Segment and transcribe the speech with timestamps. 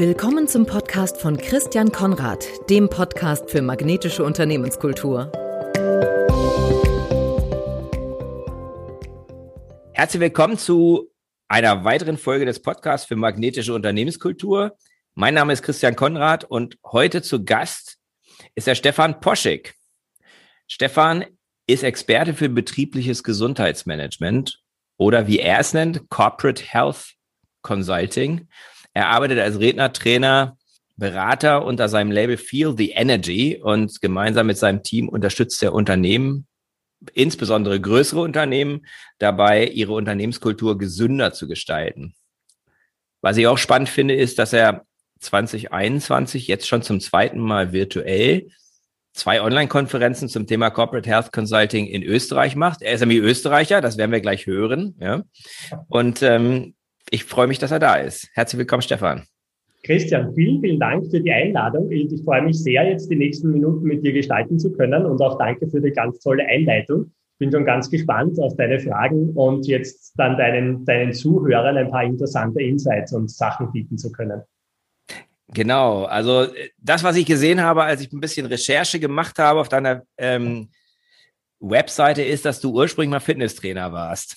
[0.00, 5.30] Willkommen zum Podcast von Christian Konrad, dem Podcast für magnetische Unternehmenskultur.
[9.92, 11.10] Herzlich willkommen zu
[11.48, 14.74] einer weiteren Folge des Podcasts für magnetische Unternehmenskultur.
[15.16, 17.98] Mein Name ist Christian Konrad und heute zu Gast
[18.54, 19.74] ist der Stefan Poschek.
[20.66, 21.26] Stefan
[21.66, 24.62] ist Experte für betriebliches Gesundheitsmanagement
[24.96, 27.16] oder wie er es nennt, Corporate Health
[27.60, 28.48] Consulting.
[28.94, 30.56] Er arbeitet als Redner, Trainer,
[30.96, 36.46] Berater unter seinem Label Feel the Energy und gemeinsam mit seinem Team unterstützt er Unternehmen,
[37.14, 38.86] insbesondere größere Unternehmen,
[39.18, 42.14] dabei ihre Unternehmenskultur gesünder zu gestalten.
[43.22, 44.84] Was ich auch spannend finde, ist, dass er
[45.20, 48.48] 2021 jetzt schon zum zweiten Mal virtuell
[49.12, 52.82] zwei Online-Konferenzen zum Thema Corporate Health Consulting in Österreich macht.
[52.82, 54.94] Er ist nämlich Österreicher, das werden wir gleich hören.
[55.00, 55.22] Ja.
[55.88, 56.74] Und ähm,
[57.10, 58.28] ich freue mich, dass er da ist.
[58.34, 59.24] Herzlich willkommen, Stefan.
[59.82, 61.90] Christian, vielen, vielen Dank für die Einladung.
[61.90, 65.38] Ich freue mich sehr, jetzt die nächsten Minuten mit dir gestalten zu können und auch
[65.38, 67.06] danke für die ganz tolle Einleitung.
[67.06, 71.90] Ich bin schon ganz gespannt auf deine Fragen und jetzt dann deinen, deinen Zuhörern ein
[71.90, 74.42] paar interessante Insights und Sachen bieten zu können.
[75.48, 76.46] Genau, also
[76.78, 80.68] das, was ich gesehen habe, als ich ein bisschen Recherche gemacht habe auf deiner ähm,
[81.58, 84.36] Webseite, ist, dass du ursprünglich mal Fitnesstrainer warst.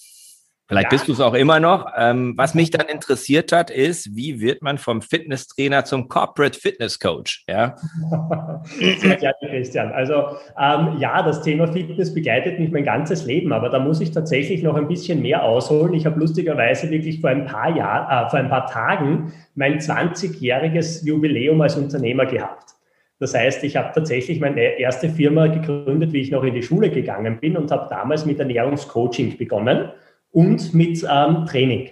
[0.73, 0.97] Vielleicht ja.
[0.97, 1.85] bist du es auch immer noch.
[1.95, 6.99] Ähm, was mich dann interessiert hat, ist, wie wird man vom Fitnesstrainer zum Corporate Fitness
[6.99, 7.43] Coach?
[7.47, 7.75] Ja?
[8.97, 9.91] Sehr gerne, Christian.
[9.91, 10.13] Also
[10.59, 14.63] ähm, ja, das Thema Fitness begleitet mich mein ganzes Leben, aber da muss ich tatsächlich
[14.63, 15.93] noch ein bisschen mehr ausholen.
[15.93, 21.05] Ich habe lustigerweise wirklich vor ein paar Jahren, äh, vor ein paar Tagen mein 20-jähriges
[21.05, 22.71] Jubiläum als Unternehmer gehabt.
[23.19, 26.89] Das heißt, ich habe tatsächlich meine erste Firma gegründet, wie ich noch in die Schule
[26.89, 29.91] gegangen bin und habe damals mit Ernährungscoaching begonnen
[30.33, 31.89] und mit ähm, Training.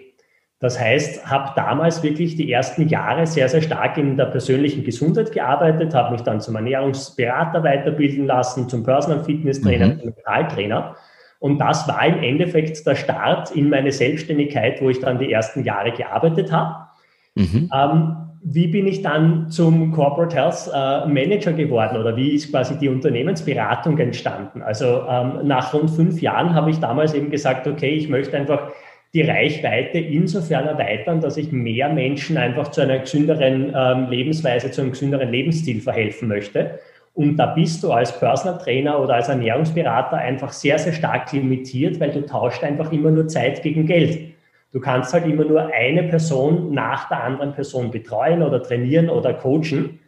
[0.59, 5.31] Das heißt, habe damals wirklich die ersten Jahre sehr, sehr stark in der persönlichen Gesundheit
[5.31, 9.99] gearbeitet, habe mich dann zum Ernährungsberater weiterbilden lassen, zum Personal Fitness Trainer, mhm.
[9.99, 10.95] zum Mentaltrainer.
[11.39, 15.63] Und das war im Endeffekt der Start in meine Selbstständigkeit, wo ich dann die ersten
[15.63, 16.85] Jahre gearbeitet habe.
[17.33, 17.71] Mhm.
[17.73, 22.77] Ähm, wie bin ich dann zum Corporate Health äh, Manager geworden oder wie ist quasi
[22.77, 24.61] die Unternehmensberatung entstanden?
[24.61, 28.71] Also ähm, nach rund fünf Jahren habe ich damals eben gesagt, okay, ich möchte einfach
[29.13, 34.81] die Reichweite insofern erweitern, dass ich mehr Menschen einfach zu einer gesünderen ähm, Lebensweise, zu
[34.81, 36.79] einem gesünderen Lebensstil verhelfen möchte.
[37.13, 41.99] Und da bist du als Personal Trainer oder als Ernährungsberater einfach sehr, sehr stark limitiert,
[41.99, 44.30] weil du tauscht einfach immer nur Zeit gegen Geld.
[44.71, 49.33] Du kannst halt immer nur eine Person nach der anderen Person betreuen oder trainieren oder
[49.33, 49.99] coachen.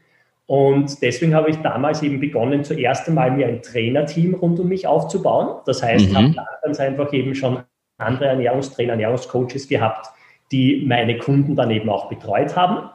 [0.45, 4.87] Und deswegen habe ich damals eben begonnen, zuerst einmal mir ein Trainerteam rund um mich
[4.87, 5.61] aufzubauen.
[5.65, 6.17] Das heißt, mhm.
[6.17, 7.59] habe ganz einfach eben schon
[7.97, 10.07] andere Ernährungstrainer, Ernährungscoaches gehabt,
[10.51, 12.89] die meine Kunden dann eben auch betreut haben.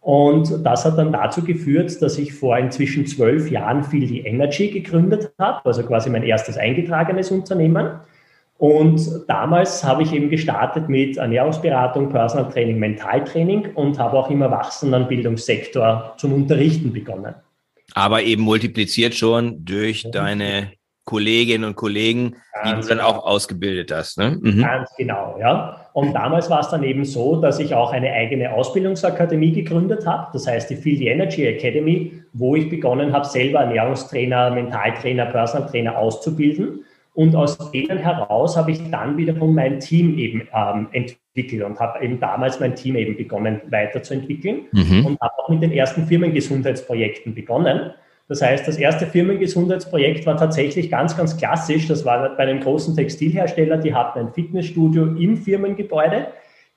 [0.00, 4.68] Und das hat dann dazu geführt, dass ich vor inzwischen zwölf Jahren Feel the Energy
[4.68, 8.00] gegründet habe, also quasi mein erstes eingetragenes Unternehmen.
[8.58, 14.42] Und damals habe ich eben gestartet mit Ernährungsberatung, Personal Training, Mentaltraining und habe auch im
[14.42, 17.34] erwachsenen Bildungssektor zum Unterrichten begonnen.
[17.94, 20.72] Aber eben multipliziert schon durch deine
[21.04, 24.18] Kolleginnen und Kollegen, die du dann auch ausgebildet hast.
[24.18, 24.38] Ne?
[24.40, 24.62] Mhm.
[24.62, 25.88] Ganz genau, ja.
[25.92, 30.28] Und damals war es dann eben so, dass ich auch eine eigene Ausbildungsakademie gegründet habe.
[30.32, 35.68] Das heißt die Feel the Energy Academy, wo ich begonnen habe, selber Ernährungstrainer, Mentaltrainer, Personal
[35.68, 36.84] Trainer auszubilden.
[37.14, 42.02] Und aus denen heraus habe ich dann wiederum mein Team eben ähm, entwickelt und habe
[42.02, 45.06] eben damals mein Team eben begonnen weiterzuentwickeln mhm.
[45.06, 47.92] und habe auch mit den ersten Firmengesundheitsprojekten begonnen.
[48.28, 51.86] Das heißt, das erste Firmengesundheitsprojekt war tatsächlich ganz, ganz klassisch.
[51.86, 56.28] Das war bei einem großen Textilhersteller, die hatten ein Fitnessstudio im Firmengebäude.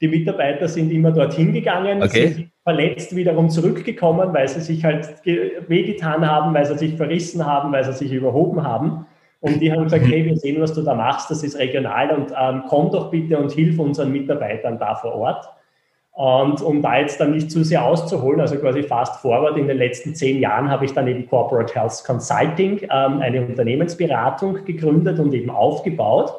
[0.01, 2.27] Die Mitarbeiter sind immer dorthin gegangen, okay.
[2.27, 7.71] sind verletzt wiederum zurückgekommen, weil sie sich halt wehgetan haben, weil sie sich verrissen haben,
[7.71, 9.05] weil sie sich überhoben haben.
[9.45, 12.33] Und die haben gesagt, hey, wir sehen, was du da machst, das ist regional und
[12.35, 15.47] ähm, komm doch bitte und hilf unseren Mitarbeitern da vor Ort.
[16.13, 19.77] Und um da jetzt dann nicht zu sehr auszuholen, also quasi fast forward, in den
[19.77, 25.31] letzten zehn Jahren habe ich dann eben Corporate Health Consulting, ähm, eine Unternehmensberatung gegründet und
[25.31, 26.33] eben aufgebaut.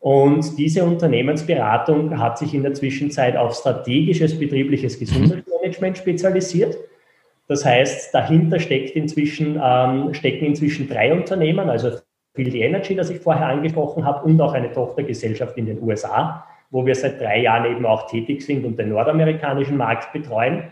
[0.00, 6.74] Und diese Unternehmensberatung hat sich in der Zwischenzeit auf strategisches betriebliches Gesundheitsmanagement spezialisiert.
[7.48, 11.90] Das heißt, dahinter steckt inzwischen, ähm, stecken inzwischen drei Unternehmen, also
[12.36, 16.86] Field Energy, das ich vorher angesprochen habe, und auch eine Tochtergesellschaft in den USA, wo
[16.86, 20.64] wir seit drei Jahren eben auch tätig sind und den nordamerikanischen Markt betreuen.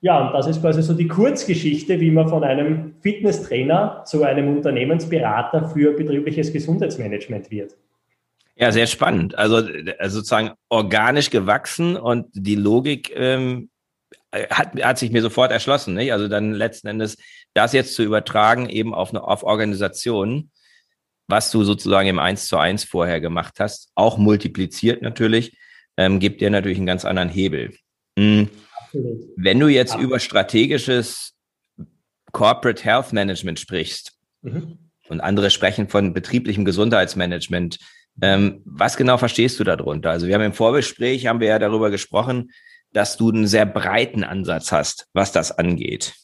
[0.00, 4.56] Ja, und das ist quasi so die Kurzgeschichte, wie man von einem Fitnesstrainer zu einem
[4.56, 7.74] Unternehmensberater für betriebliches Gesundheitsmanagement wird.
[8.54, 9.36] Ja, sehr spannend.
[9.36, 9.56] Also,
[9.98, 13.70] also sozusagen organisch gewachsen und die Logik ähm,
[14.30, 15.94] äh, hat, hat sich mir sofort erschlossen.
[15.94, 16.12] Nicht?
[16.12, 17.16] Also dann letzten Endes
[17.54, 20.50] das jetzt zu übertragen eben auf eine auf Organisationen,
[21.28, 25.56] was du sozusagen im Eins zu eins vorher gemacht hast, auch multipliziert natürlich,
[25.96, 27.74] ähm, gibt dir natürlich einen ganz anderen Hebel.
[28.16, 28.48] Mhm.
[29.36, 30.00] Wenn du jetzt ja.
[30.00, 31.34] über strategisches
[32.32, 34.78] Corporate Health Management sprichst mhm.
[35.08, 37.78] und andere sprechen von betrieblichem Gesundheitsmanagement,
[38.20, 40.10] ähm, was genau verstehst du darunter?
[40.10, 42.50] Also wir haben im Vorgespräch, haben wir ja darüber gesprochen,
[42.92, 46.14] dass du einen sehr breiten Ansatz hast, was das angeht.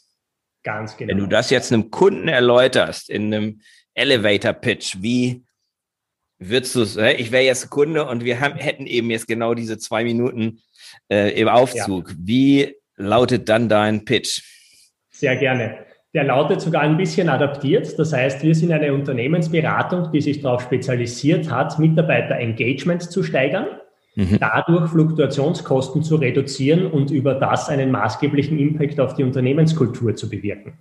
[0.63, 1.11] Ganz genau.
[1.11, 3.61] Wenn du das jetzt einem Kunden erläuterst in einem
[3.95, 5.43] Elevator Pitch, wie
[6.39, 9.79] würdest du es, ich wäre jetzt Kunde und wir haben, hätten eben jetzt genau diese
[9.79, 10.61] zwei Minuten
[11.09, 12.11] äh, im Aufzug.
[12.11, 12.17] Ja.
[12.19, 14.43] Wie lautet dann dein Pitch?
[15.11, 15.79] Sehr gerne.
[16.13, 17.99] Der lautet sogar ein bisschen adaptiert.
[17.99, 23.67] Das heißt, wir sind eine Unternehmensberatung, die sich darauf spezialisiert hat, Mitarbeiter-Engagement zu steigern,
[24.15, 24.39] mhm.
[24.39, 30.79] dadurch Fluktuationskosten zu reduzieren und über das einen maßgeblichen Impact auf die Unternehmenskultur zu bewirken.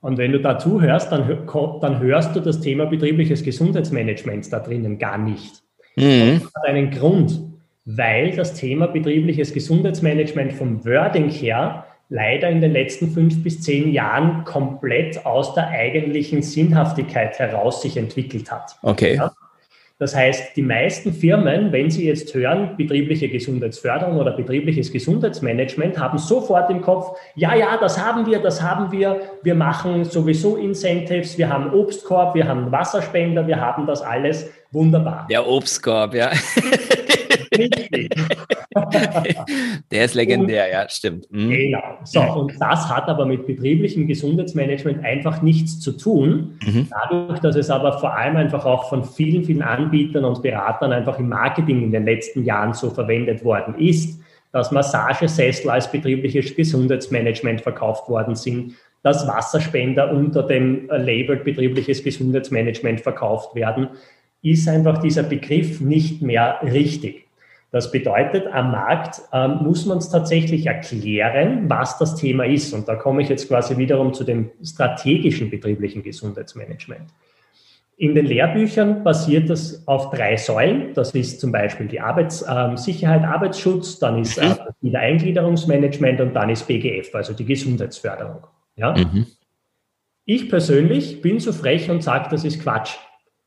[0.00, 1.46] Und wenn du dazu hörst, dann,
[1.80, 5.62] dann hörst du das Thema betriebliches Gesundheitsmanagement da drinnen gar nicht.
[5.96, 6.40] Mhm.
[6.42, 7.40] Das hat einen Grund,
[7.84, 13.92] weil das Thema betriebliches Gesundheitsmanagement vom Wording her leider in den letzten fünf bis zehn
[13.92, 18.76] Jahren komplett aus der eigentlichen Sinnhaftigkeit heraus sich entwickelt hat.
[18.82, 19.16] Okay.
[19.16, 19.32] Ja?
[20.00, 26.16] Das heißt, die meisten Firmen, wenn sie jetzt hören, betriebliche Gesundheitsförderung oder betriebliches Gesundheitsmanagement, haben
[26.16, 29.20] sofort im Kopf, ja, ja, das haben wir, das haben wir.
[29.42, 34.50] Wir machen sowieso Incentives, wir haben Obstkorb, wir haben Wasserspender, wir haben das alles.
[34.72, 35.26] Wunderbar.
[35.28, 36.30] Der Obstkorb, ja.
[39.90, 41.26] Der ist legendär, und, ja, stimmt.
[41.30, 41.50] Mhm.
[41.50, 41.82] Genau.
[42.04, 46.58] So, und das hat aber mit betrieblichem Gesundheitsmanagement einfach nichts zu tun.
[46.64, 46.88] Mhm.
[46.90, 51.18] Dadurch, dass es aber vor allem einfach auch von vielen, vielen Anbietern und Beratern einfach
[51.18, 54.20] im Marketing in den letzten Jahren so verwendet worden ist,
[54.52, 63.00] dass Massagesessel als betriebliches Gesundheitsmanagement verkauft worden sind, dass Wasserspender unter dem Label betriebliches Gesundheitsmanagement
[63.00, 63.88] verkauft werden,
[64.42, 67.26] ist einfach dieser Begriff nicht mehr richtig.
[67.72, 72.72] Das bedeutet, am Markt ähm, muss man es tatsächlich erklären, was das Thema ist.
[72.74, 77.10] Und da komme ich jetzt quasi wiederum zu dem strategischen betrieblichen Gesundheitsmanagement.
[77.96, 80.94] In den Lehrbüchern basiert das auf drei Säulen.
[80.94, 84.54] Das ist zum Beispiel die Arbeitssicherheit, ähm, Arbeitsschutz, dann ist äh, mhm.
[84.80, 88.46] Wiedereingliederungsmanagement und dann ist BGF, also die Gesundheitsförderung.
[88.74, 88.96] Ja?
[88.96, 89.26] Mhm.
[90.24, 92.96] Ich persönlich bin so frech und sage, das ist Quatsch,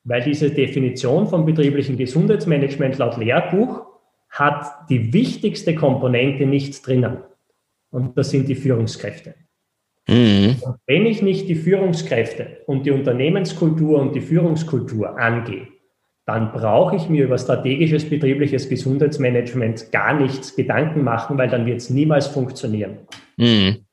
[0.03, 3.92] weil diese Definition vom betrieblichen Gesundheitsmanagement laut Lehrbuch
[4.33, 7.19] hat die wichtigste Komponente nichts drinnen.
[7.91, 9.35] Und das sind die Führungskräfte.
[10.05, 10.57] Mhm.
[10.85, 15.67] wenn ich nicht die Führungskräfte und die Unternehmenskultur und die Führungskultur angehe,
[16.25, 21.77] dann brauche ich mir über strategisches betriebliches Gesundheitsmanagement gar nichts Gedanken machen, weil dann wird
[21.77, 22.97] es niemals funktionieren.
[23.37, 23.85] Mhm.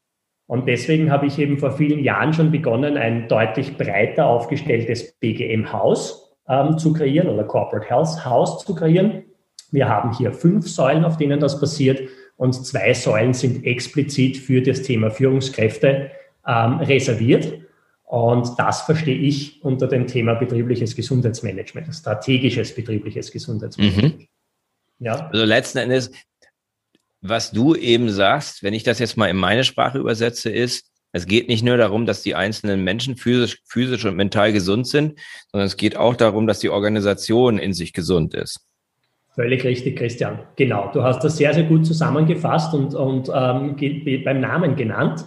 [0.49, 6.37] Und deswegen habe ich eben vor vielen Jahren schon begonnen, ein deutlich breiter aufgestelltes BGM-Haus
[6.49, 9.23] ähm, zu kreieren oder Corporate Health House zu kreieren,
[9.70, 14.62] wir haben hier fünf Säulen, auf denen das passiert und zwei Säulen sind explizit für
[14.62, 16.11] das Thema Führungskräfte
[16.46, 17.61] ähm, reserviert.
[18.05, 24.20] Und das verstehe ich unter dem Thema betriebliches Gesundheitsmanagement, strategisches betriebliches Gesundheitsmanagement.
[24.20, 24.26] Mhm.
[25.00, 25.28] Ja.
[25.28, 26.12] Also letzten Endes,
[27.20, 31.27] was du eben sagst, wenn ich das jetzt mal in meine Sprache übersetze, ist, es
[31.27, 35.19] geht nicht nur darum, dass die einzelnen Menschen physisch, physisch und mental gesund sind,
[35.50, 38.60] sondern es geht auch darum, dass die Organisation in sich gesund ist.
[39.32, 40.41] Völlig richtig, Christian.
[40.56, 43.77] Genau, du hast das sehr, sehr gut zusammengefasst und, und ähm,
[44.25, 45.25] beim Namen genannt,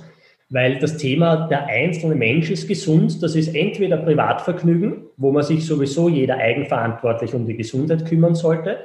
[0.49, 5.65] weil das Thema der einzelne Mensch ist gesund, das ist entweder Privatvergnügen, wo man sich
[5.65, 8.79] sowieso jeder eigenverantwortlich um die Gesundheit kümmern sollte,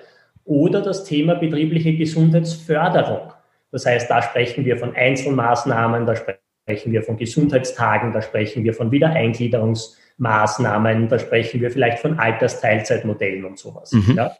[0.44, 3.32] oder das Thema betriebliche Gesundheitsförderung.
[3.70, 8.72] Das heißt, da sprechen wir von Einzelmaßnahmen, da sprechen wir von Gesundheitstagen, da sprechen wir
[8.72, 13.92] von Wiedereingliederungsmaßnahmen, da sprechen wir vielleicht von Altersteilzeitmodellen und sowas.
[13.92, 14.14] Mhm.
[14.16, 14.34] Ja?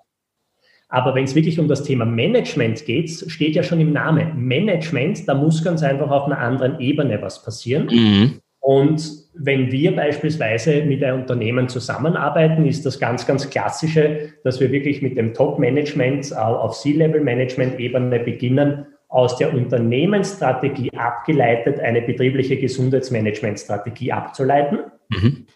[0.89, 4.33] Aber wenn es wirklich um das Thema Management geht, steht ja schon im Namen.
[4.37, 7.89] Management, da muss ganz einfach auf einer anderen Ebene was passieren.
[7.91, 8.41] Mhm.
[8.61, 14.73] Und wenn wir beispielsweise mit einem Unternehmen zusammenarbeiten, ist das ganz, ganz klassische, dass wir
[14.73, 24.81] wirklich mit dem Top-Management auf C-Level-Management-Ebene beginnen, aus der Unternehmensstrategie abgeleitet eine betriebliche Gesundheitsmanagementstrategie abzuleiten.
[25.09, 25.47] Mhm.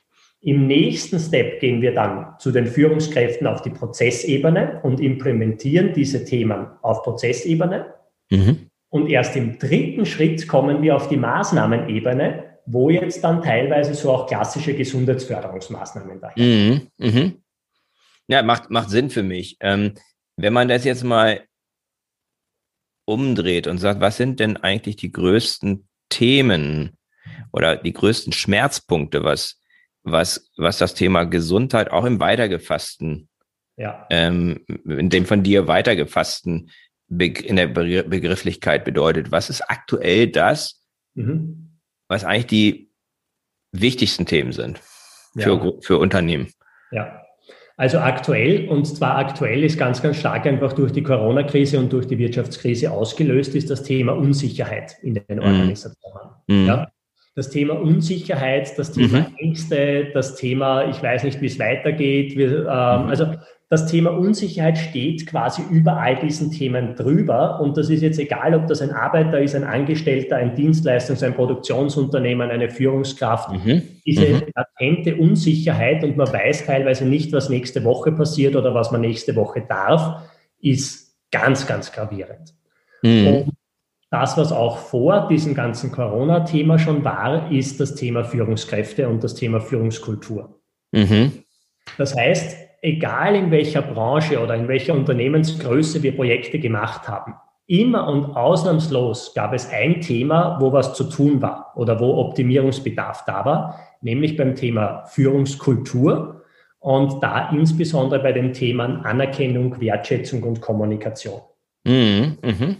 [0.44, 6.24] Im nächsten Step gehen wir dann zu den Führungskräften auf die Prozessebene und implementieren diese
[6.24, 7.94] Themen auf Prozessebene.
[8.28, 8.68] Mhm.
[8.88, 14.10] Und erst im dritten Schritt kommen wir auf die Maßnahmenebene, wo jetzt dann teilweise so
[14.10, 16.44] auch klassische Gesundheitsförderungsmaßnahmen daher.
[16.44, 16.88] Mhm.
[16.98, 17.42] Mhm.
[18.26, 19.56] Ja, macht, macht Sinn für mich.
[19.60, 19.94] Ähm,
[20.36, 21.42] wenn man das jetzt mal
[23.04, 26.96] umdreht und sagt, was sind denn eigentlich die größten Themen
[27.52, 29.61] oder die größten Schmerzpunkte, was,
[30.02, 33.28] was, was das Thema Gesundheit auch im weitergefassten,
[33.76, 34.06] ja.
[34.10, 36.70] ähm, in dem von dir weitergefassten
[37.08, 39.30] in der Begrifflichkeit bedeutet.
[39.30, 40.82] Was ist aktuell das,
[41.14, 41.78] mhm.
[42.08, 42.90] was eigentlich die
[43.72, 44.80] wichtigsten Themen sind
[45.36, 45.72] für, ja.
[45.80, 46.48] für Unternehmen?
[46.90, 47.18] Ja.
[47.76, 52.06] Also aktuell, und zwar aktuell ist ganz, ganz stark einfach durch die Corona-Krise und durch
[52.06, 55.42] die Wirtschaftskrise ausgelöst, ist das Thema Unsicherheit in den mhm.
[55.42, 56.30] Organisationen.
[56.46, 56.66] Mhm.
[56.66, 56.91] Ja?
[57.34, 59.36] Das Thema Unsicherheit, das Thema mhm.
[59.38, 62.36] Ängste, das Thema, ich weiß nicht, wie es weitergeht.
[62.36, 63.08] Wir, ähm, mhm.
[63.08, 63.26] also
[63.72, 67.58] das Thema Unsicherheit steht quasi über all diesen Themen drüber.
[67.58, 71.32] Und das ist jetzt egal, ob das ein Arbeiter ist, ein Angestellter, ein Dienstleistungs-, ein
[71.34, 73.50] Produktionsunternehmen, eine Führungskraft.
[73.50, 73.80] Mhm.
[74.04, 74.42] Diese mhm.
[74.54, 79.34] latente Unsicherheit und man weiß teilweise nicht, was nächste Woche passiert oder was man nächste
[79.36, 80.20] Woche darf,
[80.60, 82.52] ist ganz, ganz gravierend.
[83.02, 83.26] Mhm.
[83.26, 83.52] Und
[84.12, 89.34] das, was auch vor diesem ganzen Corona-Thema schon war, ist das Thema Führungskräfte und das
[89.34, 90.60] Thema Führungskultur.
[90.92, 91.32] Mhm.
[91.96, 98.06] Das heißt, egal in welcher Branche oder in welcher Unternehmensgröße wir Projekte gemacht haben, immer
[98.06, 103.46] und ausnahmslos gab es ein Thema, wo was zu tun war oder wo Optimierungsbedarf da
[103.46, 106.42] war, nämlich beim Thema Führungskultur
[106.80, 111.40] und da insbesondere bei den Themen Anerkennung, Wertschätzung und Kommunikation.
[111.84, 112.76] Mhm, mh.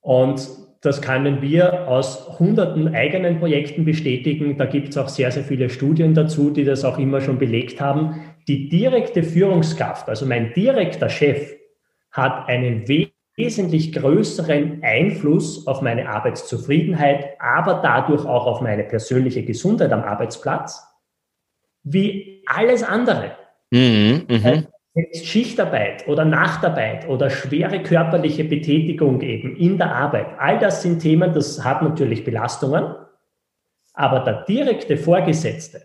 [0.00, 0.48] Und
[0.80, 4.56] das können wir aus hunderten eigenen Projekten bestätigen.
[4.56, 7.80] Da gibt es auch sehr, sehr viele Studien dazu, die das auch immer schon belegt
[7.80, 8.20] haben.
[8.48, 11.54] Die direkte Führungskraft, also mein direkter Chef,
[12.10, 12.88] hat einen
[13.36, 20.82] wesentlich größeren Einfluss auf meine Arbeitszufriedenheit, aber dadurch auch auf meine persönliche Gesundheit am Arbeitsplatz,
[21.82, 23.32] wie alles andere.
[23.70, 24.62] Mhm, mh.
[25.22, 31.32] Schichtarbeit oder Nachtarbeit oder schwere körperliche Betätigung eben in der Arbeit, all das sind Themen,
[31.32, 32.96] das hat natürlich Belastungen,
[33.94, 35.82] aber der direkte Vorgesetzte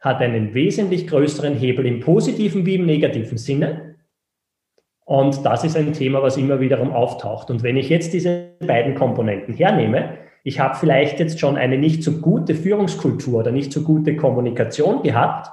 [0.00, 3.96] hat einen wesentlich größeren Hebel im positiven wie im negativen Sinne.
[5.04, 7.50] Und das ist ein Thema, was immer wiederum auftaucht.
[7.50, 12.02] Und wenn ich jetzt diese beiden Komponenten hernehme, ich habe vielleicht jetzt schon eine nicht
[12.02, 15.50] so gute Führungskultur oder nicht so gute Kommunikation gehabt,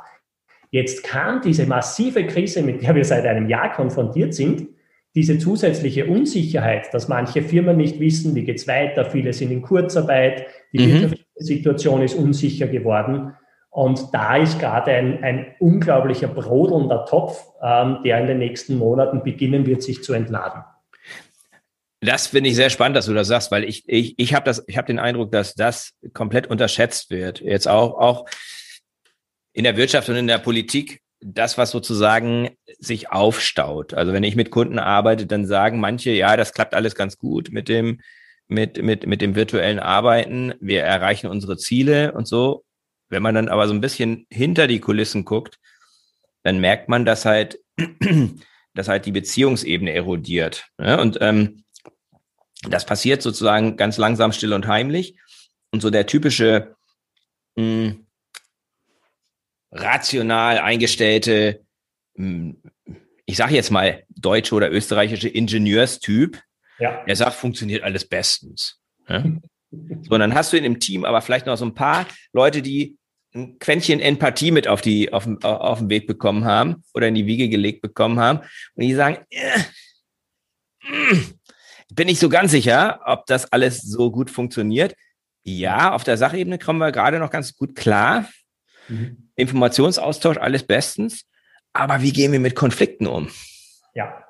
[0.72, 4.68] Jetzt kam diese massive Krise, mit der wir seit einem Jahr konfrontiert sind,
[5.16, 10.46] diese zusätzliche Unsicherheit, dass manche Firmen nicht wissen, wie geht's weiter, viele sind in Kurzarbeit,
[10.74, 10.92] die mhm.
[10.92, 13.34] wirtschaftliche Situation ist unsicher geworden.
[13.70, 19.24] Und da ist gerade ein, ein unglaublicher brodelnder Topf, ähm, der in den nächsten Monaten
[19.24, 20.64] beginnen wird, sich zu entladen.
[22.02, 24.88] Das finde ich sehr spannend, dass du das sagst, weil ich, ich, ich habe habe
[24.88, 27.42] den Eindruck, dass das komplett unterschätzt wird.
[27.42, 28.26] Jetzt auch, auch
[29.58, 33.96] in der Wirtschaft und in der Politik das, was sozusagen sich aufstaut.
[33.96, 37.50] Also wenn ich mit Kunden arbeite, dann sagen manche, ja, das klappt alles ganz gut
[37.52, 38.00] mit dem,
[38.48, 40.54] mit, mit, mit dem virtuellen Arbeiten.
[40.60, 42.66] Wir erreichen unsere Ziele und so.
[43.10, 45.58] Wenn man dann aber so ein bisschen hinter die Kulissen guckt,
[46.44, 47.60] dann merkt man, dass halt,
[48.76, 50.68] dass halt die Beziehungsebene erodiert.
[50.80, 51.02] Ja?
[51.02, 51.64] Und ähm,
[52.62, 55.18] das passiert sozusagen ganz langsam, still und heimlich.
[55.72, 56.76] Und so der typische
[57.56, 58.07] mh, hm,
[59.72, 61.62] rational eingestellte,
[62.16, 62.62] hm,
[63.26, 66.42] ich sage jetzt mal deutsche oder österreichische Ingenieurstyp,
[66.80, 67.04] ja.
[67.06, 68.80] der sagt, funktioniert alles bestens.
[69.08, 69.24] Ja?
[69.72, 72.62] So, und dann hast du in dem Team aber vielleicht noch so ein paar Leute,
[72.62, 72.98] die
[73.36, 77.26] ein Quäntchen Empathie mit auf, die, auf, auf den Weg bekommen haben oder in die
[77.26, 79.60] Wiege gelegt bekommen haben und die sagen, äh,
[81.94, 84.96] bin ich so ganz sicher, ob das alles so gut funktioniert.
[85.44, 88.28] Ja, auf der Sachebene kommen wir gerade noch ganz gut klar.
[88.88, 89.30] Mhm.
[89.36, 91.26] Informationsaustausch, alles bestens.
[91.74, 93.30] Aber wie gehen wir mit Konflikten um?
[93.94, 94.24] Ja.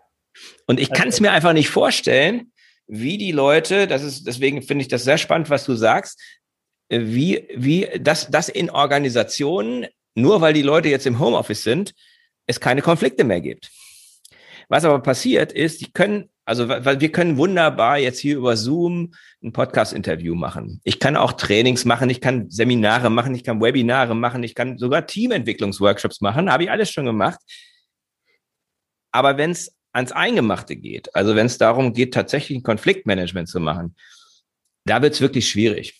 [0.65, 2.51] Und ich kann es also mir einfach nicht vorstellen,
[2.87, 6.21] wie die Leute, das ist, deswegen finde ich das sehr spannend, was du sagst,
[6.89, 11.93] äh, wie, wie das, das in Organisationen, nur weil die Leute jetzt im Homeoffice sind,
[12.47, 13.71] es keine Konflikte mehr gibt.
[14.69, 19.13] Was aber passiert ist, die können also, weil wir können wunderbar jetzt hier über Zoom
[19.43, 20.79] ein Podcast-Interview machen.
[20.85, 24.77] Ich kann auch Trainings machen, ich kann Seminare machen, ich kann Webinare machen, ich kann
[24.77, 27.37] sogar Teamentwicklungsworkshops machen, habe ich alles schon gemacht.
[29.11, 33.59] Aber wenn es ans Eingemachte geht, also wenn es darum geht, tatsächlich ein Konfliktmanagement zu
[33.59, 33.97] machen,
[34.85, 35.99] da wird es wirklich schwierig,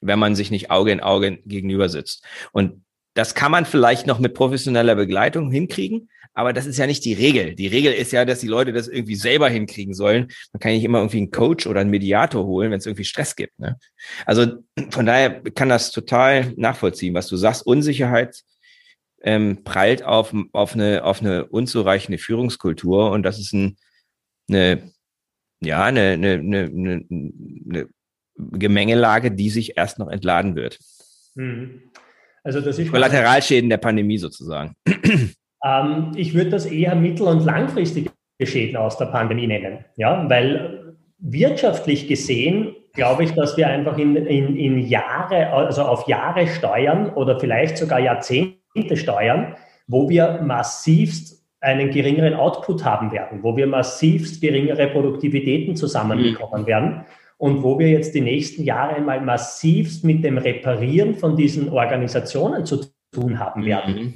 [0.00, 2.24] wenn man sich nicht Auge in Auge gegenüber sitzt.
[2.50, 7.02] Und das kann man vielleicht noch mit professioneller Begleitung hinkriegen, aber das ist ja nicht
[7.06, 7.54] die Regel.
[7.54, 10.28] Die Regel ist ja, dass die Leute das irgendwie selber hinkriegen sollen.
[10.52, 13.36] Man kann nicht immer irgendwie einen Coach oder einen Mediator holen, wenn es irgendwie Stress
[13.36, 13.58] gibt.
[13.58, 13.78] Ne?
[14.26, 14.58] Also
[14.90, 17.66] von daher kann das total nachvollziehen, was du sagst.
[17.66, 18.42] Unsicherheit
[19.22, 23.78] ähm, prallt auf, auf, eine, auf eine unzureichende Führungskultur und das ist ein,
[24.50, 24.92] eine
[25.60, 27.88] ja, eine, eine, eine, eine
[28.36, 30.78] Gemengelage, die sich erst noch entladen wird.
[31.34, 31.80] Mhm.
[32.44, 34.76] Also das ist Kollateralschäden der Pandemie sozusagen.
[35.66, 38.10] Ähm, ich würde das eher mittel- und langfristige
[38.42, 44.16] Schäden aus der Pandemie nennen, ja, weil wirtschaftlich gesehen glaube ich, dass wir einfach in,
[44.16, 49.54] in, in Jahre, also auf Jahre steuern oder vielleicht sogar Jahrzehnte steuern,
[49.86, 56.66] wo wir massivst einen geringeren Output haben werden, wo wir massivst geringere Produktivitäten zusammenbekommen mhm.
[56.66, 57.04] werden
[57.38, 62.64] und wo wir jetzt die nächsten Jahre einmal massivst mit dem Reparieren von diesen Organisationen
[62.64, 63.94] zu tun haben werden.
[63.94, 64.14] Mhm.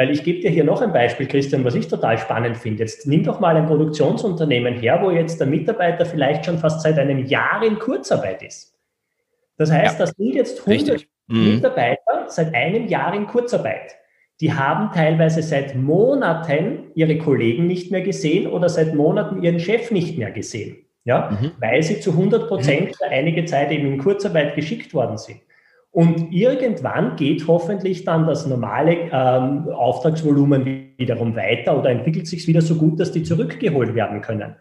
[0.00, 2.84] Weil ich gebe dir hier noch ein Beispiel, Christian, was ich total spannend finde.
[2.84, 6.98] Jetzt nimm doch mal ein Produktionsunternehmen her, wo jetzt der Mitarbeiter vielleicht schon fast seit
[6.98, 8.74] einem Jahr in Kurzarbeit ist.
[9.58, 10.06] Das heißt, ja.
[10.06, 11.56] das sind jetzt 100 mhm.
[11.56, 13.94] Mitarbeiter seit einem Jahr in Kurzarbeit.
[14.40, 19.90] Die haben teilweise seit Monaten ihre Kollegen nicht mehr gesehen oder seit Monaten ihren Chef
[19.90, 20.78] nicht mehr gesehen.
[21.04, 21.50] Ja, mhm.
[21.60, 25.40] weil sie zu 100 Prozent für einige Zeit eben in Kurzarbeit geschickt worden sind.
[25.92, 32.62] Und irgendwann geht hoffentlich dann das normale ähm, Auftragsvolumen wiederum weiter oder entwickelt sich wieder
[32.62, 34.54] so gut, dass die zurückgeholt werden können.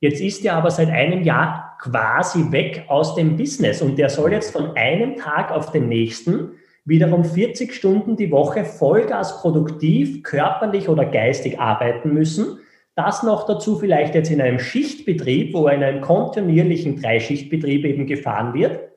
[0.00, 4.32] Jetzt ist er aber seit einem Jahr quasi weg aus dem Business und der soll
[4.32, 6.50] jetzt von einem Tag auf den nächsten
[6.84, 12.58] wiederum 40 Stunden die Woche Vollgas produktiv, körperlich oder geistig arbeiten müssen.
[12.94, 18.52] Das noch dazu vielleicht jetzt in einem Schichtbetrieb, wo in einem kontinuierlichen Dreischichtbetrieb eben gefahren
[18.52, 18.93] wird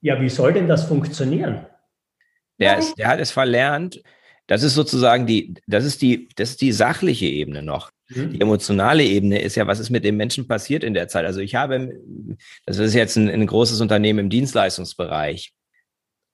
[0.00, 1.66] ja, wie soll denn das funktionieren?
[2.58, 4.02] Der, ist, der hat es verlernt.
[4.46, 7.90] Das ist sozusagen die, das ist die, das ist die sachliche Ebene noch.
[8.08, 8.32] Mhm.
[8.32, 11.24] Die emotionale Ebene ist ja, was ist mit dem Menschen passiert in der Zeit?
[11.24, 12.00] Also ich habe,
[12.66, 15.52] das ist jetzt ein, ein großes Unternehmen im Dienstleistungsbereich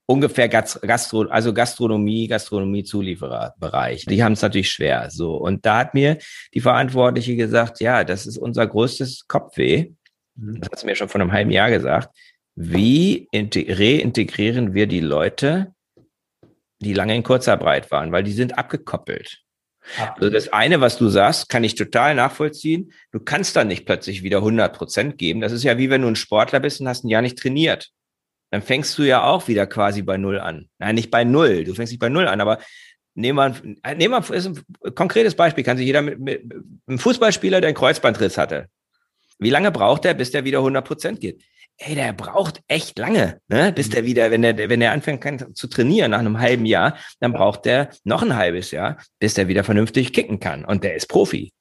[0.09, 4.07] ungefähr Gastro, also Gastronomie, Gastronomie-Zuliefererbereich.
[4.07, 5.11] Die haben es natürlich schwer.
[5.11, 5.35] So.
[5.35, 6.19] Und da hat mir
[6.55, 9.91] die Verantwortliche gesagt, ja, das ist unser größtes Kopfweh.
[10.37, 10.61] Mhm.
[10.61, 12.17] Das hat sie mir schon vor einem halben Jahr gesagt
[12.57, 15.75] wie reintegrieren wir die Leute,
[16.81, 19.43] die lange in Kurzarbeit waren, weil die sind abgekoppelt.
[20.17, 22.93] Also das eine, was du sagst, kann ich total nachvollziehen.
[23.13, 25.41] Du kannst dann nicht plötzlich wieder 100 Prozent geben.
[25.41, 27.91] Das ist ja wie wenn du ein Sportler bist und hast ein Jahr nicht trainiert.
[28.51, 30.69] Dann fängst du ja auch wieder quasi bei Null an.
[30.79, 31.65] Nein, nicht bei Null.
[31.65, 32.59] Du fängst nicht bei Null an, aber
[33.15, 35.63] nehmen wir, nehmen wir ist ein konkretes Beispiel.
[35.63, 36.43] Kann sich jeder mit, mit
[36.87, 38.69] einem Fußballspieler, der einen Kreuzbandriss hatte.
[39.39, 41.45] Wie lange braucht er, bis der wieder 100 Prozent geht?
[41.79, 43.73] Ey, der braucht echt lange, ne?
[43.73, 43.93] bis mhm.
[43.93, 47.33] der wieder, wenn der, wenn der anfängt kann, zu trainieren nach einem halben Jahr, dann
[47.33, 50.65] braucht der noch ein halbes Jahr, bis der wieder vernünftig kicken kann.
[50.65, 51.53] Und der ist Profi.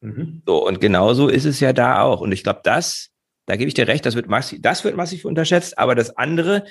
[0.00, 0.42] Mhm.
[0.46, 2.20] So, und genauso ist es ja da auch.
[2.20, 3.10] Und ich glaube, das,
[3.46, 6.64] da gebe ich dir recht, das wird massiv, das wird massiv unterschätzt, aber das andere,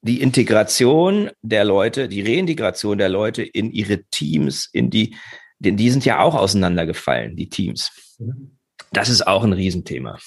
[0.00, 5.16] die Integration der Leute, die Reintegration der Leute in ihre Teams, in die,
[5.58, 7.90] denn die sind ja auch auseinandergefallen, die Teams.
[8.18, 8.56] Mhm.
[8.92, 10.18] Das ist auch ein Riesenthema.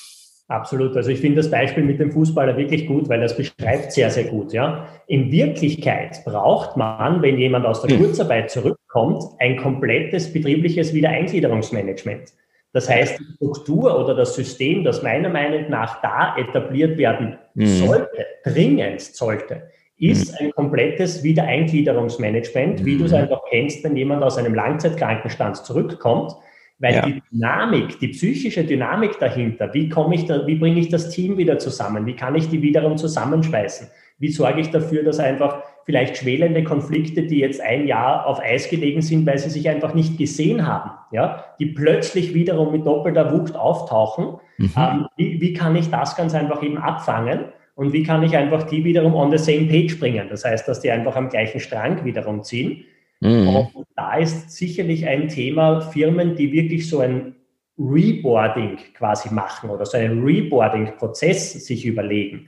[0.50, 0.98] Absolut.
[0.98, 4.24] Also ich finde das Beispiel mit dem Fußballer wirklich gut, weil das beschreibt sehr, sehr
[4.24, 4.52] gut.
[4.52, 4.88] Ja.
[5.06, 8.04] In Wirklichkeit braucht man, wenn jemand aus der hm.
[8.04, 12.34] Kurzarbeit zurückkommt, ein komplettes betriebliches Wiedereingliederungsmanagement.
[12.74, 17.68] Das heißt, die Struktur oder das System, das meiner Meinung nach da etabliert werden hm.
[17.68, 20.48] sollte, dringend sollte, ist hm.
[20.48, 26.34] ein komplettes Wiedereingliederungsmanagement, wie du es einfach kennst, wenn jemand aus einem Langzeitkrankenstand zurückkommt
[26.80, 27.06] weil ja.
[27.06, 31.38] die Dynamik, die psychische Dynamik dahinter, wie komme ich da, wie bringe ich das Team
[31.38, 32.06] wieder zusammen?
[32.06, 33.88] Wie kann ich die wiederum zusammenschweißen?
[34.18, 38.70] Wie sorge ich dafür, dass einfach vielleicht schwelende Konflikte, die jetzt ein Jahr auf Eis
[38.70, 43.32] gelegen sind, weil sie sich einfach nicht gesehen haben, ja, die plötzlich wiederum mit doppelter
[43.32, 44.40] Wucht auftauchen.
[44.58, 44.72] Mhm.
[44.78, 47.46] Ähm, wie, wie kann ich das ganz einfach eben abfangen?
[47.76, 50.28] Und wie kann ich einfach die wiederum on the same page bringen?
[50.30, 52.84] Das heißt, dass die einfach am gleichen Strang wiederum ziehen.
[53.22, 53.68] Mhm.
[53.74, 57.36] Und da ist sicherlich ein Thema Firmen, die wirklich so ein
[57.78, 62.48] Reboarding quasi machen oder so einen Reboarding-Prozess sich überlegen.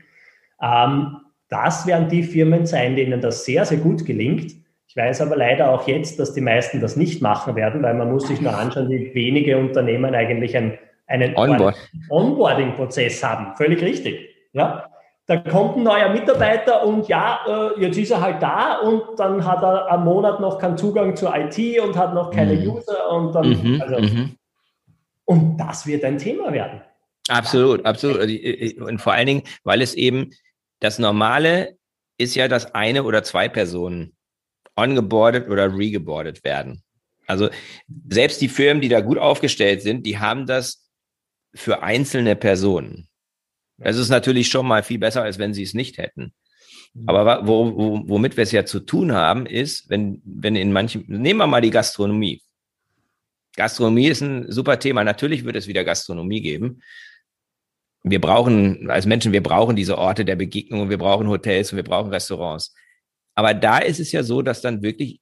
[0.62, 1.18] Ähm,
[1.50, 4.54] das werden die Firmen sein, denen das sehr, sehr gut gelingt.
[4.88, 8.12] Ich weiß aber leider auch jetzt, dass die meisten das nicht machen werden, weil man
[8.12, 11.78] muss sich nur anschauen, wie wenige Unternehmen eigentlich ein, einen Onboard.
[12.10, 13.56] Onboarding-Prozess haben.
[13.56, 14.30] Völlig richtig.
[14.54, 14.91] Ja?
[15.32, 19.46] Da kommt ein neuer Mitarbeiter und ja, äh, jetzt ist er halt da und dann
[19.46, 22.70] hat er am Monat noch keinen Zugang zur IT und hat noch keine mhm.
[22.70, 24.36] User und dann, mhm, also, mhm.
[25.24, 26.82] und das wird ein Thema werden.
[27.30, 28.18] Absolut, absolut.
[28.82, 30.32] Und vor allen Dingen, weil es eben
[30.82, 31.78] das Normale
[32.18, 34.12] ist ja, dass eine oder zwei Personen
[34.76, 36.84] ongeboardet oder regeboardet werden.
[37.26, 37.50] Also
[38.10, 40.90] selbst die Firmen, die da gut aufgestellt sind, die haben das
[41.56, 43.08] für einzelne Personen.
[43.84, 46.34] Das ist natürlich schon mal viel besser, als wenn sie es nicht hätten.
[46.94, 47.10] Mhm.
[47.10, 51.06] Aber wo, wo, womit wir es ja zu tun haben, ist, wenn, wenn in manchen,
[51.08, 52.42] nehmen wir mal die Gastronomie.
[53.56, 55.04] Gastronomie ist ein super Thema.
[55.04, 56.82] Natürlich wird es wieder Gastronomie geben.
[58.04, 61.84] wir brauchen, als Menschen, wir brauchen diese Orte der Begegnung, wir brauchen Hotels und wir
[61.84, 62.74] brauchen Restaurants.
[63.36, 65.22] Aber da ist es ja so, dass dann wirklich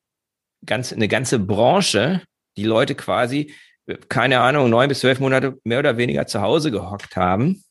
[0.65, 2.21] ganz, eine ganze Branche,
[2.57, 3.53] die Leute quasi,
[4.07, 7.63] keine Ahnung, neun bis zwölf Monate mehr oder weniger zu Hause gehockt haben.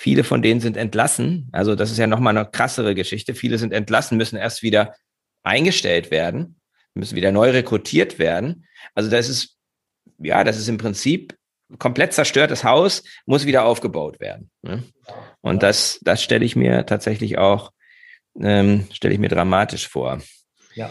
[0.00, 1.50] Viele von denen sind entlassen.
[1.52, 3.34] Also das ist ja nochmal eine krassere Geschichte.
[3.34, 4.94] Viele sind entlassen, müssen erst wieder
[5.42, 6.58] eingestellt werden,
[6.94, 8.66] müssen wieder neu rekrutiert werden.
[8.94, 9.58] Also das ist,
[10.16, 11.36] ja, das ist im Prinzip
[11.78, 14.50] komplett zerstörtes Haus, muss wieder aufgebaut werden.
[14.62, 14.84] Ne?
[15.42, 17.70] Und das, das stelle ich mir tatsächlich auch,
[18.40, 20.22] ähm, stelle ich mir dramatisch vor.
[20.74, 20.90] Ja.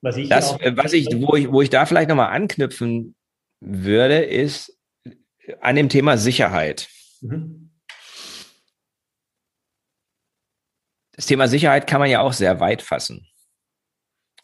[0.00, 3.16] Was ich, das, was ich, wo ich, wo ich da vielleicht nochmal anknüpfen
[3.58, 4.78] würde, ist
[5.60, 6.86] an dem Thema Sicherheit.
[7.20, 7.73] Mhm.
[11.16, 13.26] Das Thema Sicherheit kann man ja auch sehr weit fassen.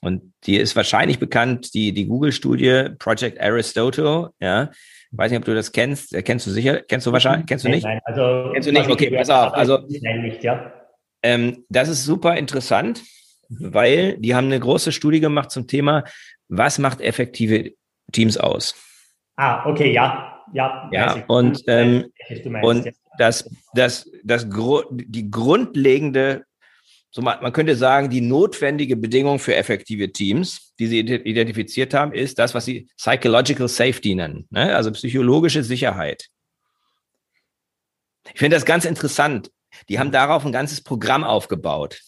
[0.01, 4.71] Und die ist wahrscheinlich bekannt, die, die Google-Studie Project Aristotle, ja.
[5.13, 6.15] Ich weiß nicht, ob du das kennst.
[6.25, 6.81] Kennst du sicher?
[6.83, 7.47] Kennst du wahrscheinlich?
[7.47, 7.83] Kennst du nicht?
[7.83, 8.53] Nein, nein also.
[8.53, 8.89] Kennst du nicht?
[8.89, 9.53] Okay, pass auf.
[9.55, 9.81] Also.
[9.89, 10.73] Nein, nicht, ja.
[11.23, 13.03] Ähm, das ist super interessant,
[13.49, 16.05] weil die haben eine große Studie gemacht zum Thema,
[16.49, 17.73] was macht effektive
[18.13, 18.75] Teams aus?
[19.37, 20.89] Ah, okay, ja, ja.
[20.93, 22.11] Ja, und, ähm,
[22.45, 22.93] meinst, und ja.
[23.19, 24.47] das, das, das,
[24.91, 26.45] die grundlegende
[27.11, 32.13] so man, man könnte sagen, die notwendige Bedingung für effektive Teams, die sie identifiziert haben,
[32.13, 34.75] ist das, was sie Psychological Safety nennen, ne?
[34.77, 36.29] also psychologische Sicherheit.
[38.33, 39.51] Ich finde das ganz interessant.
[39.89, 42.01] Die haben darauf ein ganzes Programm aufgebaut.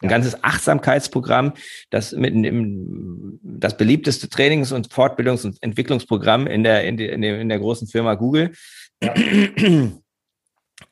[0.00, 1.52] Ein ganzes Achtsamkeitsprogramm,
[1.90, 7.48] das mit dem, das beliebteste Trainings- und Fortbildungs- und Entwicklungsprogramm in der, in, der, in
[7.48, 8.52] der großen Firma Google.
[9.00, 9.14] Ja.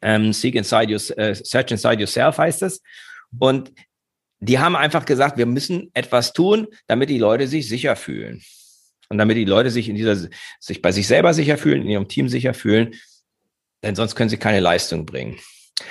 [0.03, 2.81] ähm, Seek inside your, uh, Search inside yourself heißt es.
[3.39, 3.73] Und
[4.41, 8.43] die haben einfach gesagt, wir müssen etwas tun, damit die Leute sich sicher fühlen.
[9.09, 10.29] Und damit die Leute sich in dieser,
[10.61, 12.95] sich bei sich selber sicher fühlen, in ihrem Team sicher fühlen,
[13.83, 15.39] denn sonst können sie keine Leistung bringen.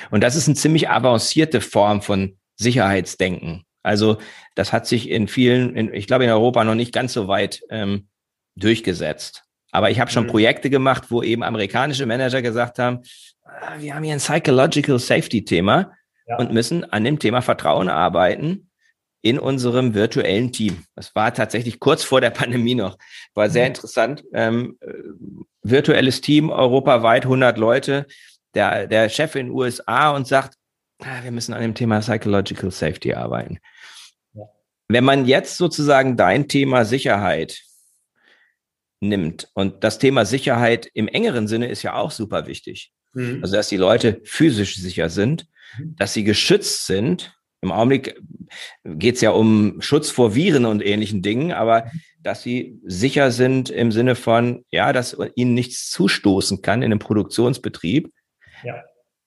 [0.10, 3.64] Und das ist eine ziemlich avancierte Form von Sicherheitsdenken.
[3.84, 4.18] Also
[4.56, 7.62] das hat sich in vielen, in, ich glaube in Europa noch nicht ganz so weit
[7.70, 8.08] ähm,
[8.56, 9.44] durchgesetzt.
[9.72, 10.30] Aber ich habe schon mhm.
[10.30, 13.00] Projekte gemacht, wo eben amerikanische Manager gesagt haben,
[13.44, 15.92] ah, wir haben hier ein Psychological Safety Thema
[16.30, 16.38] ja.
[16.38, 18.70] und müssen an dem Thema Vertrauen arbeiten
[19.22, 20.86] in unserem virtuellen Team.
[20.96, 22.98] Das war tatsächlich kurz vor der Pandemie noch.
[23.34, 23.68] War sehr mhm.
[23.68, 24.24] interessant.
[24.34, 24.94] Ähm, äh,
[25.62, 28.06] virtuelles Team, europaweit 100 Leute.
[28.56, 30.56] Der, der Chef in den USA und sagt,
[31.04, 33.60] ah, wir müssen an dem Thema Psychological Safety arbeiten.
[34.34, 34.46] Ja.
[34.88, 37.62] Wenn man jetzt sozusagen dein Thema Sicherheit
[39.02, 42.92] nimmt und das Thema Sicherheit im engeren Sinne ist ja auch super wichtig.
[43.14, 43.40] Mhm.
[43.42, 45.96] Also, dass die Leute physisch sicher sind, Mhm.
[45.98, 47.36] dass sie geschützt sind.
[47.62, 48.20] Im Augenblick
[48.86, 52.02] geht es ja um Schutz vor Viren und ähnlichen Dingen, aber mhm.
[52.20, 57.00] dass sie sicher sind im Sinne von, ja, dass ihnen nichts zustoßen kann in einem
[57.00, 58.12] Produktionsbetrieb.
[58.64, 58.84] Ja.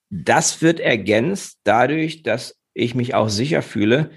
[0.09, 4.11] Das wird ergänzt dadurch, dass ich mich auch sicher fühle,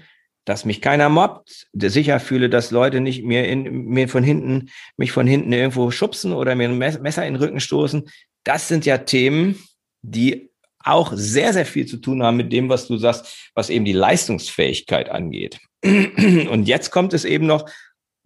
[0.45, 5.11] dass mich keiner mobbt, sicher fühle, dass Leute nicht mir, in, mir von hinten, mich
[5.11, 8.09] von hinten irgendwo schubsen oder mir ein Messer in den Rücken stoßen.
[8.43, 9.61] Das sind ja Themen,
[10.01, 13.85] die auch sehr, sehr viel zu tun haben mit dem, was du sagst, was eben
[13.85, 15.59] die Leistungsfähigkeit angeht.
[15.83, 17.69] Und jetzt kommt es eben noch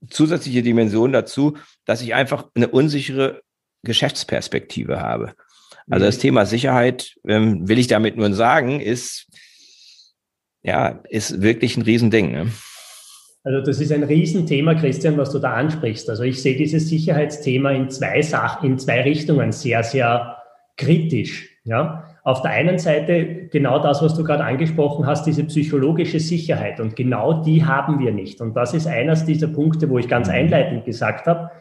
[0.09, 3.41] zusätzliche Dimension dazu, dass ich einfach eine unsichere
[3.83, 5.33] Geschäftsperspektive habe.
[5.89, 6.21] Also das mhm.
[6.21, 9.27] Thema Sicherheit, ähm, will ich damit nur sagen, ist,
[10.63, 12.31] ja, ist wirklich ein Riesending.
[12.31, 12.51] Ne?
[13.43, 16.09] Also das ist ein Riesenthema, Christian, was du da ansprichst.
[16.09, 20.37] Also ich sehe dieses Sicherheitsthema in zwei Sachen, in zwei Richtungen sehr, sehr
[20.77, 21.49] kritisch.
[21.63, 26.79] Ja, auf der einen Seite genau das, was du gerade angesprochen hast, diese psychologische Sicherheit.
[26.79, 28.41] Und genau die haben wir nicht.
[28.41, 30.35] Und das ist eines dieser Punkte, wo ich ganz mhm.
[30.35, 31.51] einleitend gesagt habe,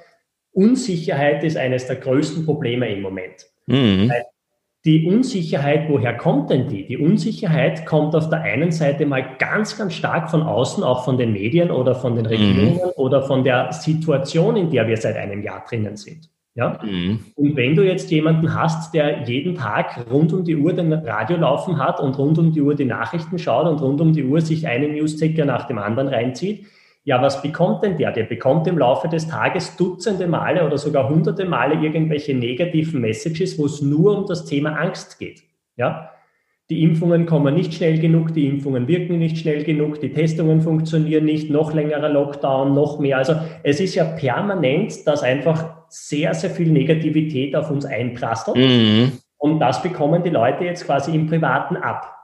[0.53, 3.47] Unsicherheit ist eines der größten Probleme im Moment.
[3.67, 4.11] Mhm.
[4.87, 6.87] Die Unsicherheit, woher kommt denn die?
[6.87, 11.19] Die Unsicherheit kommt auf der einen Seite mal ganz, ganz stark von außen, auch von
[11.19, 12.93] den Medien oder von den Regierungen mhm.
[12.97, 16.31] oder von der Situation, in der wir seit einem Jahr drinnen sind.
[16.55, 16.79] Ja?
[16.83, 17.21] Mhm.
[17.37, 21.37] Und wenn du jetzt jemanden hast, der jeden Tag rund um die Uhr den Radio
[21.37, 24.41] laufen hat und rund um die Uhr die Nachrichten schaut und rund um die Uhr
[24.41, 26.65] sich einen Newsticker nach dem anderen reinzieht,
[27.05, 28.13] ja, was bekommt denn der?
[28.13, 33.59] Der bekommt im Laufe des Tages Dutzende Male oder sogar hunderte Male irgendwelche negativen Messages,
[33.59, 35.43] wo es nur um das Thema Angst geht.
[35.77, 36.11] Ja?
[36.69, 41.25] Die Impfungen kommen nicht schnell genug, die Impfungen wirken nicht schnell genug, die Testungen funktionieren
[41.25, 43.19] nicht, noch längerer Lockdown, noch mehr.
[43.19, 43.35] Also
[43.65, 48.57] es ist ja permanent, dass einfach sehr, sehr viel Negativität auf uns einprasselt.
[48.57, 49.13] Mhm.
[49.39, 52.20] Und das bekommen die Leute jetzt quasi im Privaten ab.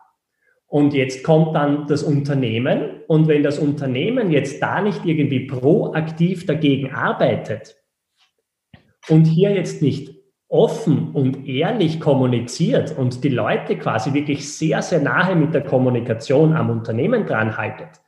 [0.68, 3.00] Und jetzt kommt dann das Unternehmen.
[3.07, 7.76] Und wenn das Unternehmen jetzt da nicht irgendwie proaktiv dagegen arbeitet
[9.09, 10.16] und hier jetzt nicht
[10.48, 16.55] offen und ehrlich kommuniziert und die Leute quasi wirklich sehr, sehr nahe mit der Kommunikation
[16.55, 18.00] am Unternehmen dran haltet,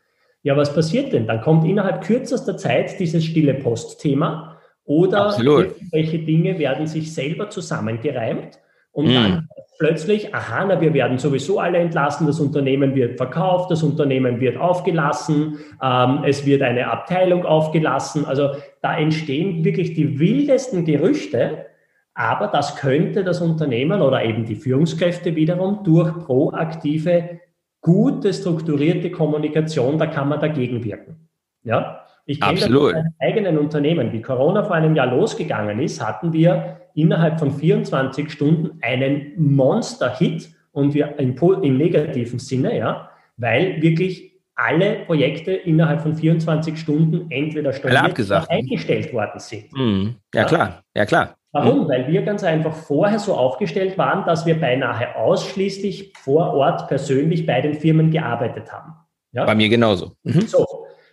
[0.43, 1.27] ja, was passiert denn?
[1.27, 5.75] Dann kommt innerhalb kürzester Zeit dieses stille Post-Thema oder Absolut.
[5.91, 8.59] welche Dinge werden sich selber zusammengereimt
[8.99, 9.15] und mm.
[9.15, 14.41] dann plötzlich, aha, na, wir werden sowieso alle entlassen, das Unternehmen wird verkauft, das Unternehmen
[14.41, 18.25] wird aufgelassen, ähm, es wird eine Abteilung aufgelassen.
[18.25, 18.51] Also
[18.83, 21.67] da entstehen wirklich die wildesten Gerüchte,
[22.13, 27.39] aber das könnte das Unternehmen oder eben die Führungskräfte wiederum durch proaktive,
[27.81, 31.29] gute, strukturierte Kommunikation, da kann man dagegen wirken.
[31.63, 32.05] Ja?
[32.27, 34.13] Ich kenne das meinem eigenen Unternehmen.
[34.13, 40.51] Wie Corona vor einem Jahr losgegangen ist, hatten wir innerhalb von 24 Stunden einen Monster-Hit
[40.73, 47.31] und wir im, im negativen Sinne, ja, weil wirklich alle Projekte innerhalb von 24 Stunden
[47.31, 49.73] entweder storniert oder eingestellt worden sind.
[49.73, 50.17] Mhm.
[50.35, 51.37] Ja, ja, klar, ja klar.
[51.53, 51.85] Warum?
[51.85, 51.89] Mhm.
[51.89, 57.47] Weil wir ganz einfach vorher so aufgestellt waren, dass wir beinahe ausschließlich vor Ort persönlich
[57.47, 58.95] bei den Firmen gearbeitet haben.
[59.33, 59.45] Ja?
[59.45, 60.13] Bei mir genauso.
[60.25, 60.41] Mhm.
[60.43, 60.67] So,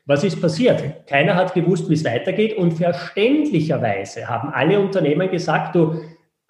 [0.06, 1.08] was ist passiert?
[1.08, 6.00] Keiner hat gewusst, wie es weitergeht und verständlicherweise haben alle Unternehmen gesagt, du,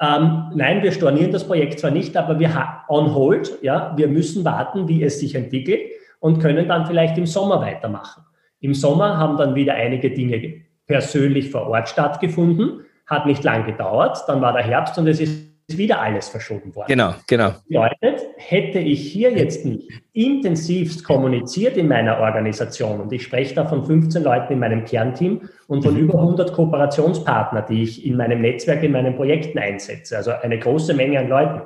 [0.02, 2.54] ähm, nein, wir stornieren das Projekt zwar nicht, aber wir
[2.90, 5.80] on hold, ja, wir müssen warten, wie es sich entwickelt
[6.20, 8.24] und können dann vielleicht im Sommer weitermachen.
[8.60, 14.24] Im Sommer haben dann wieder einige Dinge persönlich vor Ort stattgefunden, hat nicht lang gedauert,
[14.28, 16.88] dann war der Herbst und es ist wieder alles verschoben worden.
[16.88, 17.50] Genau, genau.
[17.50, 23.56] Das bedeutet, hätte ich hier jetzt nicht intensivst kommuniziert in meiner Organisation und ich spreche
[23.56, 26.02] da von 15 Leuten in meinem Kernteam und von mhm.
[26.02, 30.94] über 100 Kooperationspartnern, die ich in meinem Netzwerk, in meinen Projekten einsetze, also eine große
[30.94, 31.62] Menge an Leuten,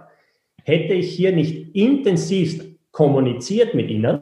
[0.64, 4.22] hätte ich hier nicht intensivst kommuniziert mit ihnen,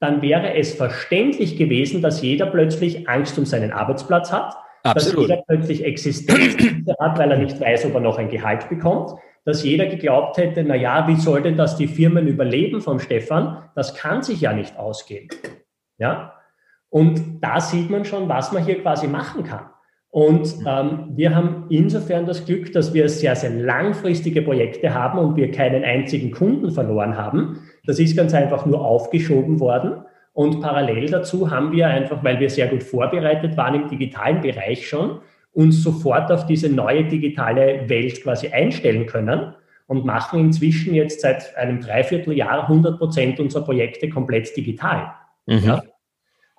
[0.00, 5.30] dann wäre es verständlich gewesen, dass jeder plötzlich Angst um seinen Arbeitsplatz hat, Absolut.
[5.30, 6.56] dass jeder plötzlich Existenz
[7.00, 9.12] hat, weil er nicht weiß, ob er noch ein Gehalt bekommt,
[9.44, 13.64] dass jeder geglaubt hätte, na ja, wie soll denn das die Firmen überleben vom Stefan?
[13.74, 15.28] Das kann sich ja nicht ausgehen.
[15.98, 16.34] Ja?
[16.90, 19.66] Und da sieht man schon, was man hier quasi machen kann.
[20.10, 25.34] Und ähm, wir haben insofern das Glück, dass wir sehr, sehr langfristige Projekte haben und
[25.34, 27.68] wir keinen einzigen Kunden verloren haben.
[27.84, 30.04] Das ist ganz einfach nur aufgeschoben worden.
[30.34, 34.86] Und parallel dazu haben wir einfach, weil wir sehr gut vorbereitet waren im digitalen Bereich
[34.86, 35.20] schon,
[35.52, 39.54] uns sofort auf diese neue digitale Welt quasi einstellen können
[39.86, 45.12] und machen inzwischen jetzt seit einem Dreivierteljahr 100 Prozent unserer Projekte komplett digital.
[45.46, 45.58] Mhm.
[45.64, 45.82] Ja?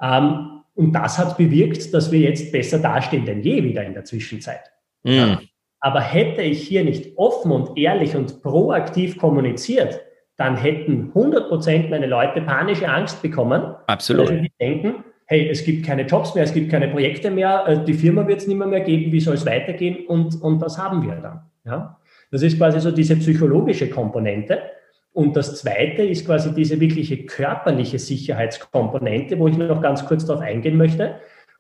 [0.02, 4.06] Ähm, und das hat bewirkt, dass wir jetzt besser dastehen denn je wieder in der
[4.06, 4.72] Zwischenzeit.
[5.04, 5.12] Mhm.
[5.12, 5.42] Ja?
[5.82, 10.00] Aber hätte ich hier nicht offen und ehrlich und proaktiv kommuniziert,
[10.38, 13.76] dann hätten 100 Prozent meine Leute panische Angst bekommen.
[13.88, 14.30] Absolut.
[14.30, 17.84] Weil sie denken, hey, es gibt keine Jobs mehr, es gibt keine Projekte mehr, äh,
[17.84, 20.06] die Firma wird es nicht mehr, mehr geben, wie soll es weitergehen?
[20.08, 21.42] Und, und das haben wir dann.
[21.66, 21.98] Ja?
[22.32, 24.60] Das ist quasi so diese psychologische Komponente.
[25.14, 30.44] Und das zweite ist quasi diese wirkliche körperliche Sicherheitskomponente, wo ich noch ganz kurz darauf
[30.44, 31.16] eingehen möchte.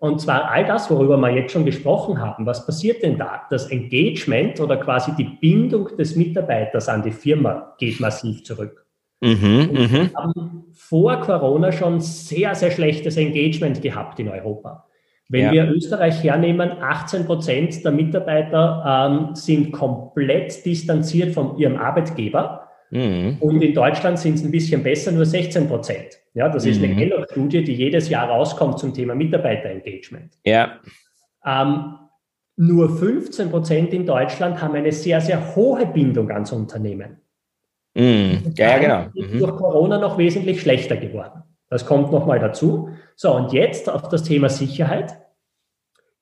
[0.05, 2.45] Und zwar all das, worüber wir jetzt schon gesprochen haben.
[2.45, 3.41] Was passiert denn da?
[3.49, 8.85] Das Engagement oder quasi die Bindung des Mitarbeiters an die Firma geht massiv zurück.
[9.21, 10.09] Mhm, wir mhm.
[10.15, 14.85] haben vor Corona schon sehr, sehr schlechtes Engagement gehabt in Europa.
[15.27, 15.51] Wenn ja.
[15.51, 22.64] wir Österreich hernehmen, 18 Prozent der Mitarbeiter ähm, sind komplett distanziert von ihrem Arbeitgeber.
[22.91, 23.37] Mhm.
[23.39, 26.19] Und in Deutschland sind es ein bisschen besser, nur 16 Prozent.
[26.33, 26.85] Ja, das ist mhm.
[26.85, 30.33] eine Gallup-Studie, die jedes Jahr rauskommt zum Thema Mitarbeiterengagement.
[30.45, 30.79] Ja.
[31.45, 31.95] Ähm,
[32.57, 37.17] nur 15 Prozent in Deutschland haben eine sehr, sehr hohe Bindung ans Unternehmen.
[37.95, 38.53] Mhm.
[38.57, 39.05] Ja, ja, genau.
[39.13, 41.43] Ist durch Corona noch wesentlich schlechter geworden.
[41.69, 42.89] Das kommt nochmal dazu.
[43.15, 45.17] So, und jetzt auf das Thema Sicherheit.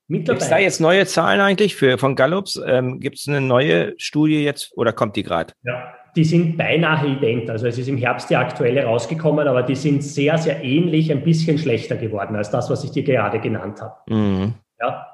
[0.08, 2.60] Gibt es da jetzt neue Zahlen eigentlich für, von Gallups?
[2.64, 5.54] Ähm, Gibt es eine neue Studie jetzt oder kommt die gerade?
[5.62, 7.50] Ja, die sind beinahe ident.
[7.50, 11.24] Also es ist im Herbst die aktuelle rausgekommen, aber die sind sehr, sehr ähnlich, ein
[11.24, 13.94] bisschen schlechter geworden als das, was ich dir gerade genannt habe.
[14.08, 14.54] Mhm.
[14.80, 15.06] Ja.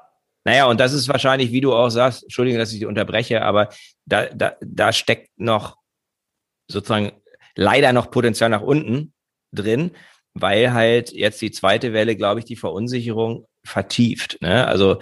[0.43, 3.69] Naja, und das ist wahrscheinlich, wie du auch sagst, Entschuldigung, dass ich dich unterbreche, aber
[4.05, 5.77] da, da, da steckt noch
[6.67, 7.11] sozusagen
[7.55, 9.13] leider noch Potenzial nach unten
[9.51, 9.91] drin,
[10.33, 14.41] weil halt jetzt die zweite Welle, glaube ich, die Verunsicherung vertieft.
[14.41, 14.65] Ne?
[14.65, 14.99] Also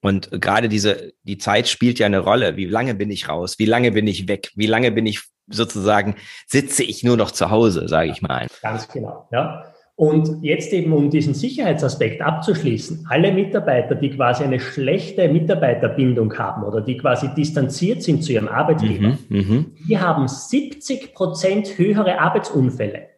[0.00, 2.56] und gerade diese, die Zeit spielt ja eine Rolle.
[2.56, 3.58] Wie lange bin ich raus?
[3.58, 4.52] Wie lange bin ich weg?
[4.54, 8.46] Wie lange bin ich sozusagen, sitze ich nur noch zu Hause, sage ich mal.
[8.62, 9.72] Ganz genau, ja.
[9.96, 16.62] Und jetzt eben, um diesen Sicherheitsaspekt abzuschließen, alle Mitarbeiter, die quasi eine schlechte Mitarbeiterbindung haben
[16.62, 19.76] oder die quasi distanziert sind zu ihrem Arbeitgeber, mhm, mhm.
[19.88, 23.08] die haben 70 Prozent höhere Arbeitsunfälle.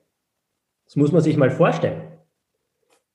[0.86, 2.00] Das muss man sich mal vorstellen.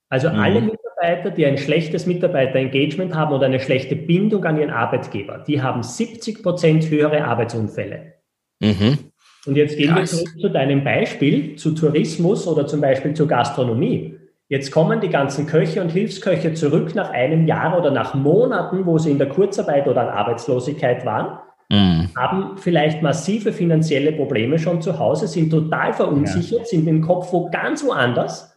[0.09, 0.39] Also mhm.
[0.39, 0.61] alle
[0.95, 5.83] Mitarbeiter die ein schlechtes Mitarbeiterengagement haben oder eine schlechte Bindung an ihren Arbeitgeber, die haben
[5.83, 8.13] 70 Prozent höhere Arbeitsunfälle.
[8.59, 8.97] Mhm.
[9.45, 10.11] Und jetzt gehen Krass.
[10.11, 14.17] wir zurück zu deinem Beispiel, zu Tourismus oder zum Beispiel zur Gastronomie.
[14.47, 18.97] Jetzt kommen die ganzen Köche und Hilfsköche zurück nach einem Jahr oder nach Monaten, wo
[18.97, 22.09] sie in der Kurzarbeit oder an Arbeitslosigkeit waren, mhm.
[22.15, 26.65] haben vielleicht massive finanzielle Probleme schon zu Hause, sind total verunsichert, ja.
[26.65, 28.54] sind im Kopf wo ganz woanders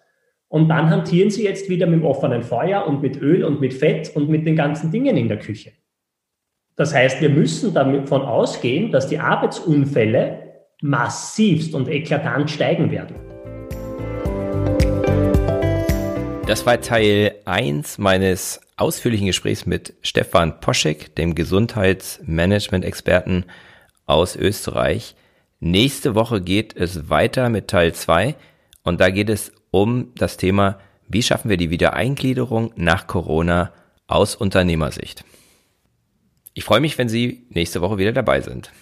[0.48, 3.74] und dann hantieren sie jetzt wieder mit dem offenen Feuer und mit Öl und mit
[3.74, 5.72] Fett und mit den ganzen Dingen in der Küche.
[6.76, 10.48] Das heißt, wir müssen davon ausgehen, dass die Arbeitsunfälle
[10.80, 13.16] massivst und eklatant steigen werden.
[16.46, 23.44] Das war Teil 1 meines ausführlichen Gesprächs mit Stefan Poschek, dem Gesundheitsmanagement-Experten
[24.06, 25.14] aus Österreich.
[25.60, 28.34] Nächste Woche geht es weiter mit Teil 2
[28.84, 33.72] und da geht es um das Thema, wie schaffen wir die Wiedereingliederung nach Corona
[34.08, 35.24] aus Unternehmersicht.
[36.54, 38.72] Ich freue mich, wenn Sie nächste Woche wieder dabei sind.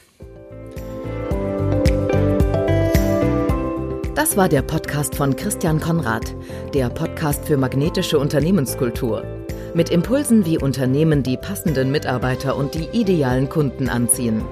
[4.15, 6.35] Das war der Podcast von Christian Konrad,
[6.73, 9.23] der Podcast für magnetische Unternehmenskultur.
[9.75, 14.43] Mit Impulsen, wie Unternehmen die passenden Mitarbeiter und die idealen Kunden anziehen.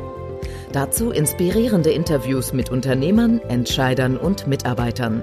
[0.73, 5.23] Dazu inspirierende Interviews mit Unternehmern, Entscheidern und Mitarbeitern.